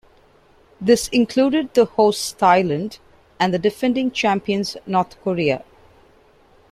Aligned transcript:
This 0.81 1.09
included 1.09 1.75
the 1.75 1.85
hosts 1.85 2.33
Thailand 2.39 2.97
and 3.39 3.53
the 3.53 3.59
defending 3.59 4.09
champions 4.09 4.75
North 4.87 5.15
Korea. 5.21 5.63